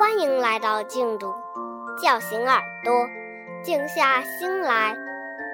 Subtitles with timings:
[0.00, 1.30] 欢迎来到静读，
[2.02, 3.06] 叫醒耳朵，
[3.62, 4.96] 静下心来，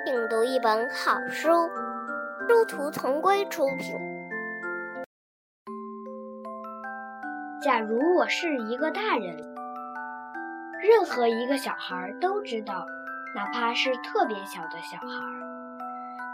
[0.04, 1.69] 静读一本好书。
[2.49, 3.97] 殊途同归出品。
[7.61, 9.37] 假如我是一个大人，
[10.81, 12.87] 任何一个小孩都知道，
[13.35, 15.09] 哪怕是特别小的小孩，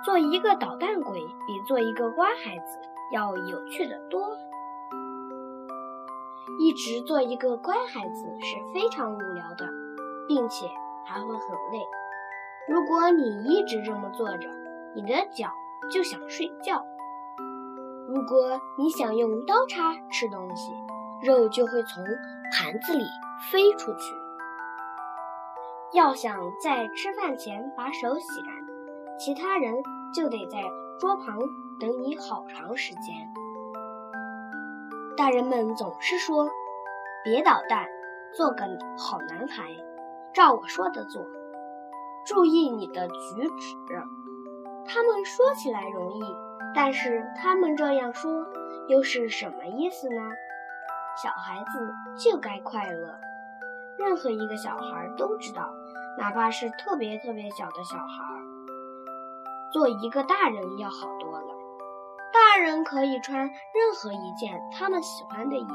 [0.05, 2.79] 做一个捣蛋鬼比做一个乖孩子
[3.11, 4.37] 要有趣的多。
[6.59, 9.68] 一直做一个乖孩子是非常无聊的，
[10.29, 10.67] 并且
[11.07, 11.79] 还会很累。
[12.68, 14.49] 如果你一直这么坐着，
[14.94, 15.49] 你的脚
[15.91, 16.85] 就想睡觉。
[18.08, 20.72] 如果你想用刀叉吃东西，
[21.27, 22.04] 肉就会从
[22.53, 23.05] 盘子里
[23.50, 24.14] 飞出去。
[25.94, 28.55] 要想在吃饭前把手洗干，
[29.19, 29.75] 其他人
[30.14, 30.63] 就得在
[30.99, 31.39] 桌旁
[31.80, 33.42] 等你好长时间。
[35.16, 36.48] 大人们总是说
[37.22, 37.86] ：“别捣蛋，
[38.34, 38.64] 做个
[38.97, 39.64] 好男孩，
[40.33, 41.27] 照我说的做，
[42.27, 43.14] 注意你的举
[43.58, 44.02] 止。”
[44.88, 46.22] 他们说起来容易，
[46.74, 48.46] 但是他们这样说
[48.88, 50.22] 又是什么意思呢？
[51.22, 53.14] 小孩子就该快乐。
[53.98, 55.70] 任何一个小孩都知道，
[56.19, 58.24] 哪怕是特别特别小的小孩，
[59.72, 61.52] 做一个大人要好多了。
[62.33, 63.52] 大人可以穿任
[63.94, 65.75] 何一件他们喜欢的衣服。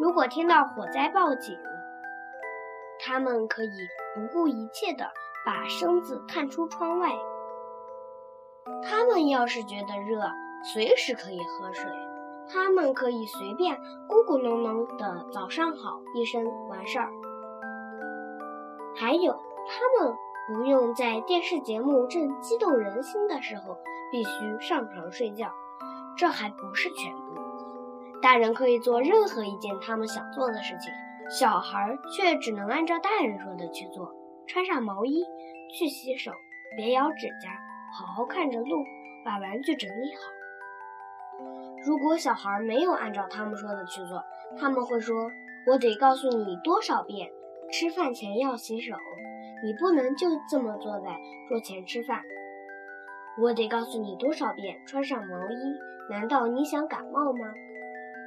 [0.00, 1.58] 如果听到火灾报警，
[3.04, 3.70] 他们可以
[4.14, 5.10] 不顾一切的
[5.44, 7.10] 把身子探出窗外。
[8.82, 10.20] 他们要是觉得热，
[10.72, 11.90] 随时可以喝水。
[12.50, 13.76] 他们可以随便
[14.08, 17.10] 咕咕哝哝的“早上好”一声完事儿。
[18.96, 20.16] 还有，他们
[20.48, 23.76] 不用在电视节目正激动人心的时候
[24.10, 24.30] 必须
[24.66, 25.52] 上床睡觉。
[26.16, 27.20] 这还不是全部，
[28.20, 30.90] 大人可以做任何一件他们想做的事情，
[31.30, 34.12] 小孩却只能按照大人说的去做：
[34.46, 35.22] 穿上毛衣，
[35.78, 36.32] 去洗手，
[36.76, 37.50] 别咬指甲，
[37.92, 38.84] 好好看着路，
[39.24, 40.22] 把玩具整理好。
[41.86, 44.24] 如果小孩没有按照他们说的去做，
[44.58, 45.30] 他们会说
[45.70, 47.30] ：“我得告诉你多少遍，
[47.70, 48.96] 吃饭前要洗手，
[49.62, 51.16] 你不能就这么坐在
[51.48, 52.22] 桌前吃饭。”
[53.40, 57.54] 我得告诉你多少遍，穿上毛衣，难道你想感冒吗？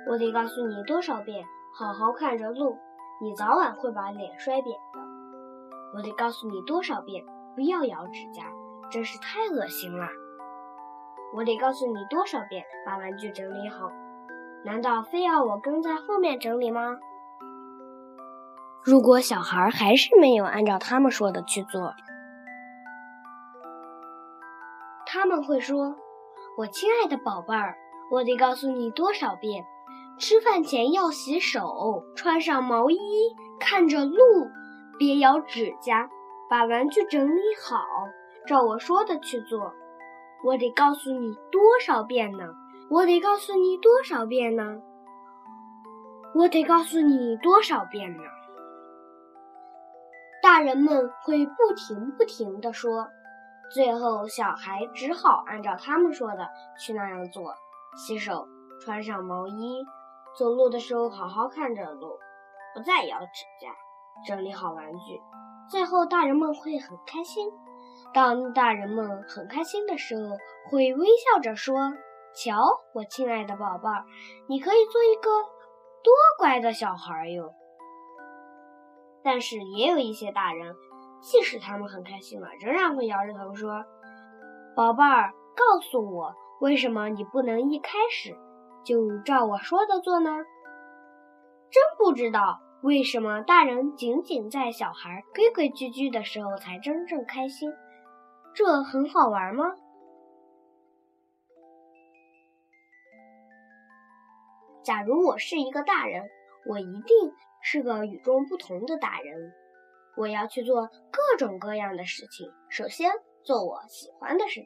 [0.09, 2.77] 我得告诉你多少遍，好好看着路，
[3.21, 4.99] 你早晚会把脸摔扁的。
[5.93, 7.23] 我得告诉你多少遍，
[7.55, 8.43] 不要咬指甲，
[8.89, 10.07] 真是太恶心了。
[11.35, 13.91] 我得告诉你多少遍，把玩具整理好？
[14.63, 16.97] 难道非要我跟在后面整理吗？
[18.83, 21.93] 如果小孩还是没有按照他们说的去做，
[25.05, 25.95] 他们会说
[26.57, 27.75] ：“我亲爱的宝贝儿，
[28.09, 29.63] 我得告诉你多少遍，
[30.17, 32.97] 吃饭前要洗手，穿上毛衣，
[33.59, 34.17] 看着路，
[34.97, 36.09] 别咬指甲，
[36.49, 37.77] 把玩具整理好，
[38.47, 39.73] 照我说的去做。”
[40.43, 42.45] 我得告诉你多少遍呢？
[42.89, 44.81] 我得告诉你多少遍呢？
[46.33, 48.23] 我得告诉你多少遍呢？
[50.61, 53.07] 人们会不停不停地说，
[53.73, 56.49] 最后小孩只好按照他们说的
[56.79, 57.53] 去那样做：
[57.97, 58.47] 洗手，
[58.83, 59.83] 穿上毛衣，
[60.37, 62.17] 走路的时候好好看着路，
[62.73, 63.69] 不再咬指甲，
[64.27, 65.21] 整理好玩具。
[65.69, 67.51] 最后，大人们会很开心。
[68.13, 70.35] 当大人们很开心的时候，
[70.69, 71.93] 会微笑着说
[72.35, 72.61] ：“瞧，
[72.93, 74.03] 我亲爱的宝贝儿，
[74.47, 75.29] 你可以做一个
[76.03, 77.53] 多乖的小孩哟。”
[79.23, 80.75] 但是也有一些大人，
[81.21, 83.85] 即使他们很开心了，仍然会摇着头说
[84.75, 88.35] ：“宝贝儿，告诉我，为什么你不能一开始
[88.83, 90.31] 就照我说的做呢？”
[91.71, 97.71] 真不知道为什么大人仅仅在小孩规规矩矩的时候才真正开心。
[98.53, 99.65] 这很好玩吗？
[104.83, 106.27] 假如我是一个大人，
[106.67, 107.31] 我一定
[107.63, 109.53] 是个与众不同的大人。
[110.17, 112.51] 我要去做各种各样的事情。
[112.69, 113.11] 首先，
[113.43, 114.65] 做我喜欢的事。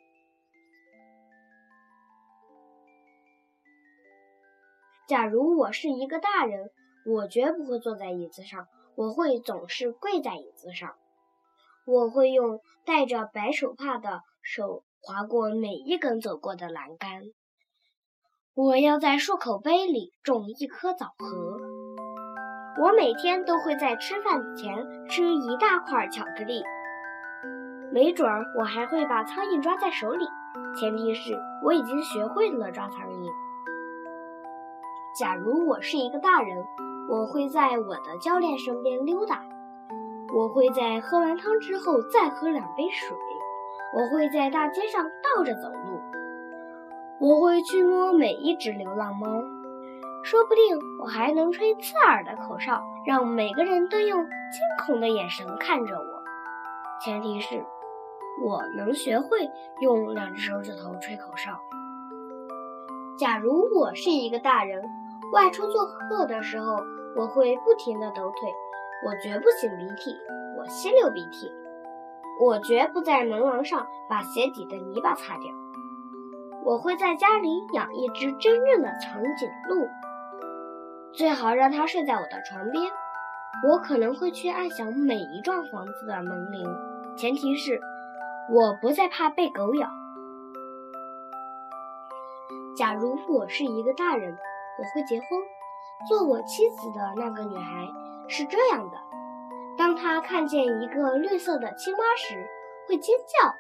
[5.07, 6.71] 假如我是一个大人，
[7.05, 10.95] 我绝不会坐在椅子上，我会总是跪在椅子上。
[11.85, 17.21] 我会用戴着白手帕的手划过每一根走过的栏杆。
[18.55, 21.59] 我要在漱口杯里种一颗枣核。
[22.77, 24.75] 我每天都会在吃饭前
[25.07, 26.61] 吃一大块巧克力。
[27.91, 30.25] 没准儿我还会把苍蝇抓在手里，
[30.77, 33.31] 前提是我已经学会了抓苍蝇。
[35.17, 36.57] 假如我是一个大人，
[37.09, 39.41] 我会在我的教练身边溜达。
[40.35, 43.15] 我会在喝完汤之后再喝两杯水。
[43.95, 46.01] 我会在大街上倒着走路。
[47.21, 49.27] 我会去摸每一只流浪猫。
[50.25, 54.27] 说不定我还能吹刺耳的口哨，让每个人都用惊
[54.83, 56.23] 恐的眼神看着我。
[56.99, 57.63] 前提是，
[58.43, 59.27] 我能学会
[59.81, 61.61] 用两只手指头吹口哨。
[63.19, 64.83] 假如我是一个大人，
[65.31, 66.75] 外出做客的时候，
[67.15, 68.51] 我会不停地抖腿。
[69.05, 70.11] 我绝不擤鼻涕，
[70.57, 71.51] 我吸溜鼻涕。
[72.41, 75.51] 我绝不在门廊上把鞋底的泥巴擦掉。
[76.63, 79.87] 我会在家里养一只真正的长颈鹿。
[81.17, 82.91] 最好让他睡在我的床边。
[83.69, 86.67] 我可能会去按响每一幢房子的门铃，
[87.17, 87.79] 前提是
[88.51, 89.89] 我不再怕被狗咬。
[92.75, 95.27] 假如我是一个大人，我会结婚。
[96.09, 97.87] 做我妻子的那个女孩
[98.27, 98.97] 是这样的：
[99.77, 102.45] 当她看见一个绿色的青蛙时，
[102.89, 103.55] 会尖叫，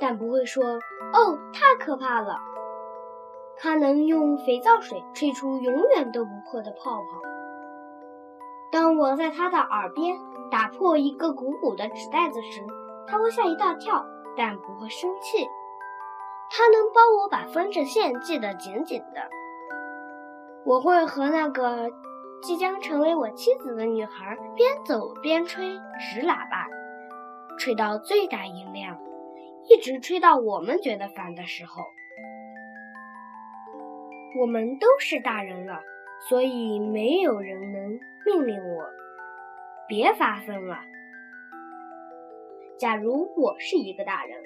[0.00, 0.64] 但不会说
[1.12, 2.38] “哦，太可怕了”。
[3.62, 7.06] 它能用肥皂水吹出永远都不破的泡泡。
[8.72, 10.16] 当我在它的耳边
[10.50, 12.62] 打破一个鼓鼓的纸袋子时，
[13.06, 15.46] 它会吓一大跳，但不会生气。
[16.50, 19.28] 它能帮我把风筝线系得紧紧的。
[20.64, 21.90] 我会和那个
[22.42, 26.66] 即将成为我妻子的女孩边走边吹纸喇叭，
[27.58, 28.96] 吹到最大音量，
[29.68, 31.82] 一直吹到我们觉得烦的时候。
[34.38, 35.80] 我们都是大人了，
[36.28, 38.84] 所以没有人能命令我
[39.88, 40.78] 别发疯了。
[42.78, 44.38] 假如我是一个大人，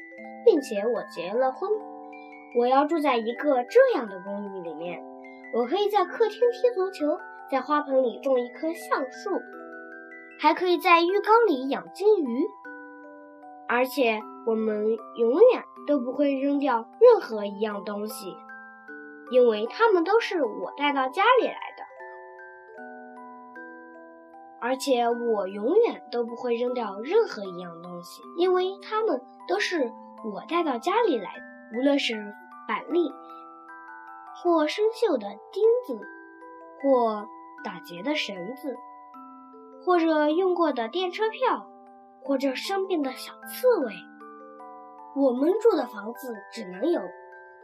[0.44, 1.70] 并且我结了婚，
[2.56, 5.02] 我要住在一个这样的公寓里面。
[5.54, 7.19] 我可以在客厅踢足球，
[7.50, 9.30] 在花盆里种一棵橡树，
[10.40, 12.46] 还可以在浴缸里养金鱼。
[13.69, 14.84] 而且我们
[15.16, 18.34] 永远都不会扔掉任何一样东西。
[19.31, 21.85] 因为他们都是我带到家里来的，
[24.61, 29.93] 而且我永远都不会扔掉任何一样东西，因为他们都是
[30.32, 31.79] 我带到家里来的。
[31.79, 32.15] 无论是
[32.69, 33.12] 板栗，
[34.37, 36.00] 或生锈的钉子，
[36.82, 37.26] 或
[37.65, 38.76] 打结的绳子，
[39.85, 41.67] 或者用过的电车票，
[42.23, 43.93] 或者生病的小刺猬，
[45.17, 47.00] 我们住的房子只能有。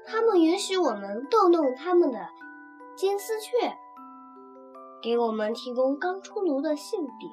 [0.06, 2.18] 他们允许我们逗弄他们的
[2.96, 3.72] 金丝雀，
[5.02, 7.30] 给我们提供刚出炉的馅饼，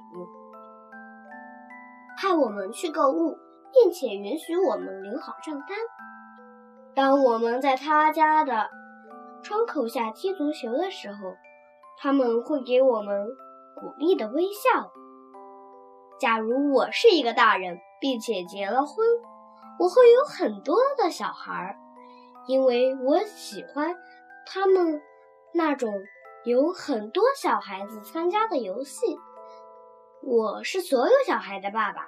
[2.17, 3.37] 派我们去购物，
[3.73, 5.77] 并且允许我们留好账单。
[6.93, 8.69] 当我们在他家的
[9.43, 11.35] 窗口下踢足球的时候，
[11.97, 13.27] 他们会给我们
[13.75, 14.91] 鼓励的微笑。
[16.19, 19.05] 假如我是一个大人，并且结了婚，
[19.79, 21.77] 我会有很多的小孩儿。
[22.47, 23.95] 因为我喜欢
[24.45, 25.01] 他们
[25.53, 25.93] 那种
[26.45, 29.17] 有很多小孩子参加的游戏。
[30.23, 32.07] 我是所有小孩的爸爸，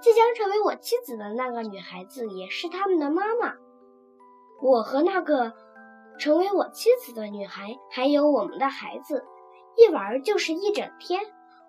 [0.00, 3.54] 即将成为我妻子的那个女孩子也是他们的妈妈。
[4.62, 5.52] 我和那个
[6.18, 9.24] 成为我妻子的女孩还有我们的孩子，
[9.76, 11.20] 一玩就是一整天。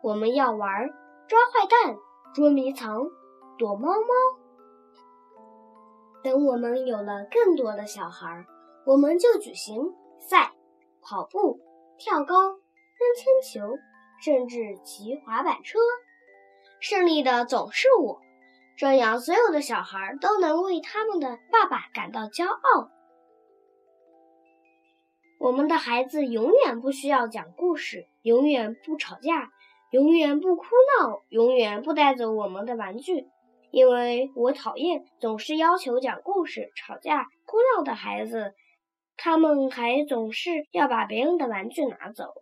[0.04, 0.90] 我们要玩
[1.28, 1.98] 抓坏蛋、
[2.34, 2.98] 捉迷藏、
[3.58, 4.41] 躲猫猫。
[6.24, 8.46] 等我们有了更多的小孩，
[8.86, 9.82] 我们就举行
[10.20, 10.52] 赛、
[11.02, 11.60] 跑步、
[11.98, 12.60] 跳高、扔
[13.16, 13.78] 铅球，
[14.24, 15.80] 甚至骑滑板车。
[16.80, 18.20] 胜利的总是我，
[18.78, 22.90] 这样所有的小孩都能为他们的爸爸感到骄傲。
[25.40, 29.52] 我们的孩子永远不需要讲故事，永远不吵架，
[29.90, 30.66] 永远不哭
[31.00, 33.28] 闹，永远不带走我们的玩具。
[33.72, 38.54] 因为我讨厌总是要求讲故事、吵架、哭闹的孩子，
[39.16, 42.34] 他们还总是要把别人的玩具拿走。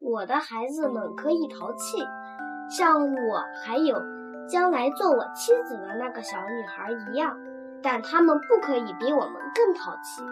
[0.00, 1.98] 我的孩子们可以淘气，
[2.68, 3.96] 像我还有
[4.48, 7.38] 将来做我妻子的那个小女孩一样，
[7.84, 10.22] 但他们不可以比我们更淘气，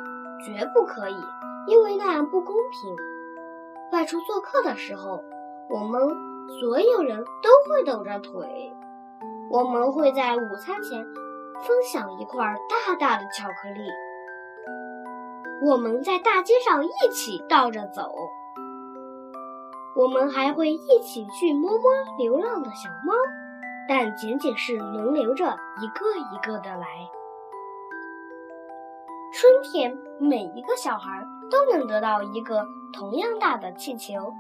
[0.45, 1.21] 绝不可以，
[1.69, 2.97] 因为那样不公平。
[3.93, 5.23] 外出做客的时候，
[5.71, 6.28] 我们。
[6.61, 8.73] 所有人都会抖着腿。
[9.51, 13.81] 我们会在午餐前分享一块大大的巧克力。
[15.67, 18.11] 我们在大街上一起倒着走。
[19.97, 23.13] 我们还会一起去摸摸流浪的小猫，
[23.89, 25.45] 但仅仅是轮流着
[25.83, 26.87] 一个一个的来。
[29.33, 34.33] 春天，每一个小孩都能得到一个同样大的气球，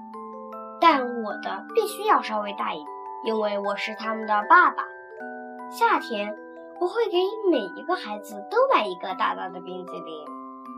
[0.81, 2.87] 但我的必须要稍微大一点，
[3.25, 4.85] 因为我是他们的爸爸。
[5.71, 6.37] 夏天，
[6.81, 7.19] 我会给
[7.51, 10.25] 每一个孩子都买一个大大的冰激凌，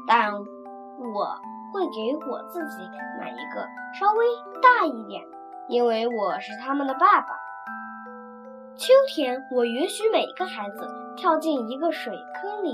[0.07, 1.41] 但我
[1.73, 2.89] 会给我自己
[3.21, 3.67] 买一个
[3.99, 4.27] 稍微
[4.61, 5.23] 大一点，
[5.69, 7.29] 因为我是他们的爸爸。
[8.77, 12.73] 秋天，我允许每一个孩子跳进一个水坑里，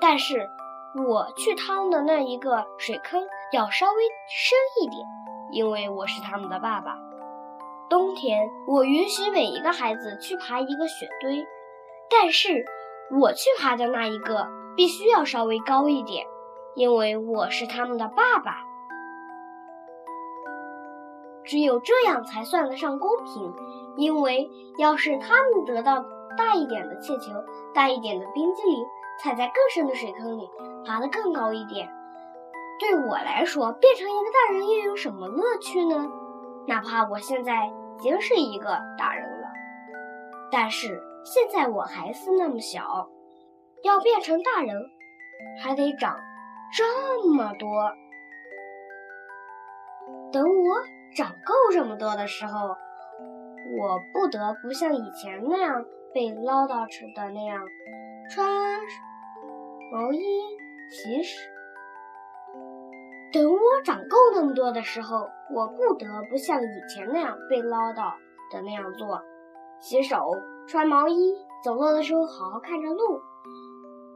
[0.00, 0.50] 但是
[1.06, 3.22] 我去趟的那一个水坑
[3.54, 5.06] 要稍微深一点，
[5.52, 6.96] 因为我是他们的爸爸。
[7.88, 11.46] 冬天，我允许每一个孩子去爬一个雪堆，
[12.10, 12.64] 但是
[13.20, 16.26] 我去爬的那一个必须要稍微高一点，
[16.74, 18.56] 因为我是他们的爸爸。
[21.44, 23.54] 只有这样才算得上公平，
[23.96, 26.04] 因为要是他们得到
[26.36, 27.32] 大一点的气球、
[27.72, 28.84] 大一点的冰激凌，
[29.22, 30.50] 踩在更深的水坑里，
[30.84, 31.88] 爬得更高一点，
[32.78, 36.10] 对我来说，变成一个大人又有什么乐趣呢？
[36.66, 39.48] 哪怕我现在已经是一个大人了，
[40.50, 43.08] 但是现在我还是那么小，
[43.82, 44.76] 要变成大人
[45.62, 46.18] 还得长
[46.76, 47.92] 这么多。
[50.32, 50.82] 等我
[51.16, 52.68] 长够这么多的时候，
[53.78, 57.62] 我不得不像以前那样被唠叨着的那样
[58.30, 58.80] 穿
[59.92, 60.18] 毛衣、
[60.90, 61.38] 洗屎。
[63.34, 68.14] 等我长够那么多的时候，我不得不像以前那样被唠叨
[68.52, 69.20] 的那样做：
[69.80, 70.16] 洗手、
[70.68, 73.20] 穿毛衣、走路的时候好好看着路，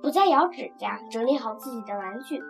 [0.00, 2.40] 不再咬指甲，整理好自己的玩具。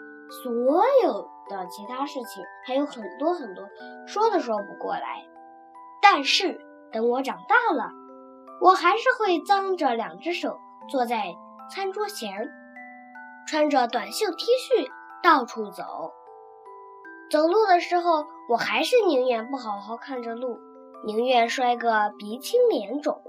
[0.45, 3.65] 所有的其他事情还有很多很多，
[4.07, 5.25] 说都说不过来。
[6.03, 6.61] 但是
[6.93, 7.91] 等我长大了，
[8.61, 10.59] 我还是会脏着两只手
[10.91, 11.35] 坐在
[11.75, 12.51] 餐桌前，
[13.47, 14.87] 穿着短袖 T 恤
[15.23, 16.13] 到处走。
[17.31, 20.59] 走路的时候，我还是宁愿不好好看着路，
[21.05, 23.23] 宁愿摔个鼻青脸肿。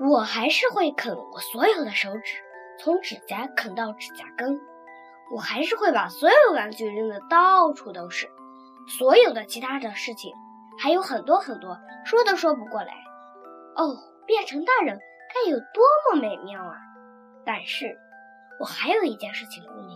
[0.00, 2.36] 我还是会啃我所有的手指，
[2.80, 4.60] 从指甲啃到指甲根。
[5.34, 8.28] 我还是会把所有玩具扔得到处都是。
[8.88, 10.32] 所有的其他的事情
[10.78, 12.92] 还有很多很多，说都说不过来。
[13.74, 14.98] 哦，变成大人
[15.34, 16.76] 该有多么美妙啊！
[17.44, 17.96] 但是，
[18.60, 19.95] 我还有一件事情不明。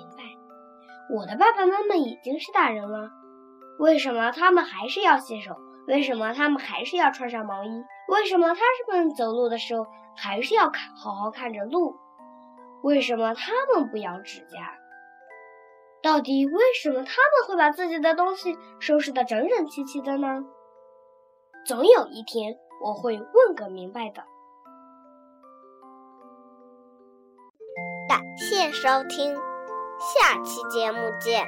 [1.12, 3.10] 我的爸爸妈妈已经是大人了，
[3.78, 5.56] 为什么他们还是要洗手？
[5.88, 7.68] 为什么他们还是要穿上毛衣？
[8.08, 8.60] 为什么他
[8.92, 9.86] 们走路的时候
[10.16, 11.96] 还是要看好好看着路？
[12.82, 14.72] 为什么他们不咬指甲？
[16.02, 20.44] 到底为什么他们会把自己的东西收拾得整整齐齐的呢？
[21.66, 24.22] 总有一天我会问个明白的。
[28.08, 29.49] 感谢收听。
[30.00, 31.46] 下期节目见。